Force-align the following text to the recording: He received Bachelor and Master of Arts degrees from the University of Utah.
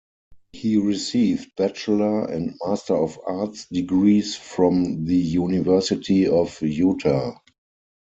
He 0.53 0.77
received 0.77 1.51
Bachelor 1.57 2.25
and 2.25 2.55
Master 2.65 2.95
of 2.95 3.19
Arts 3.27 3.67
degrees 3.67 4.35
from 4.35 5.05
the 5.05 5.15
University 5.15 6.27
of 6.27 6.59
Utah. 6.59 7.37